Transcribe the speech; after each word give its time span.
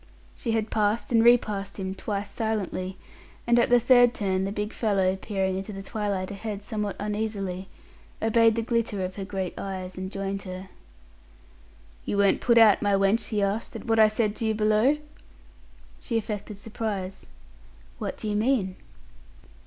She 0.35 0.53
had 0.53 0.71
passed 0.71 1.11
and 1.11 1.23
repassed 1.23 1.77
him 1.77 1.93
twice 1.93 2.27
silently, 2.31 2.97
and 3.45 3.59
at 3.59 3.69
the 3.69 3.79
third 3.79 4.15
turn 4.15 4.45
the 4.45 4.51
big 4.51 4.73
fellow, 4.73 5.15
peering 5.15 5.57
into 5.57 5.71
the 5.71 5.83
twilight 5.83 6.31
ahead 6.31 6.63
somewhat 6.63 6.95
uneasily, 6.97 7.67
obeyed 8.19 8.55
the 8.55 8.63
glitter 8.63 9.05
of 9.05 9.13
her 9.13 9.25
great 9.25 9.53
eyes, 9.59 9.99
and 9.99 10.11
joined 10.11 10.41
her. 10.41 10.69
"You 12.03 12.17
weren't 12.17 12.41
put 12.41 12.57
out, 12.57 12.81
my 12.81 12.93
wench," 12.95 13.25
he 13.27 13.43
asked, 13.43 13.75
"at 13.75 13.85
what 13.85 13.99
I 13.99 14.07
said 14.07 14.35
to 14.37 14.47
you 14.47 14.55
below?" 14.55 14.97
She 15.99 16.17
affected 16.17 16.57
surprise. 16.57 17.27
"What 17.99 18.17
do 18.17 18.27
you 18.27 18.35
mean?" 18.35 18.77